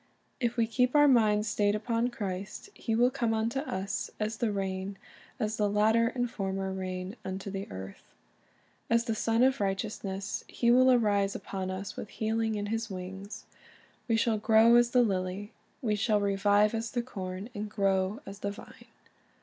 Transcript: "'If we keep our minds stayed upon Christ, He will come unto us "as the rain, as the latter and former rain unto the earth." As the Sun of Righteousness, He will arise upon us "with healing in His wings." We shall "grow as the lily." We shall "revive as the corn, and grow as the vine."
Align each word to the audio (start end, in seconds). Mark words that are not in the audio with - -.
"'If 0.39 0.57
we 0.57 0.65
keep 0.65 0.95
our 0.95 1.07
minds 1.07 1.47
stayed 1.47 1.75
upon 1.75 2.07
Christ, 2.07 2.71
He 2.73 2.95
will 2.95 3.11
come 3.11 3.35
unto 3.35 3.59
us 3.59 4.09
"as 4.19 4.37
the 4.37 4.51
rain, 4.51 4.97
as 5.39 5.57
the 5.57 5.69
latter 5.69 6.07
and 6.07 6.27
former 6.27 6.73
rain 6.73 7.15
unto 7.23 7.51
the 7.51 7.69
earth." 7.71 8.01
As 8.89 9.05
the 9.05 9.13
Sun 9.13 9.43
of 9.43 9.61
Righteousness, 9.61 10.43
He 10.47 10.71
will 10.71 10.91
arise 10.91 11.35
upon 11.35 11.69
us 11.69 11.95
"with 11.95 12.09
healing 12.09 12.55
in 12.55 12.65
His 12.73 12.89
wings." 12.89 13.45
We 14.07 14.15
shall 14.17 14.39
"grow 14.39 14.75
as 14.75 14.89
the 14.89 15.03
lily." 15.03 15.51
We 15.83 15.93
shall 15.95 16.19
"revive 16.19 16.73
as 16.73 16.89
the 16.89 17.03
corn, 17.03 17.49
and 17.53 17.69
grow 17.69 18.21
as 18.25 18.39
the 18.39 18.49
vine." 18.49 18.85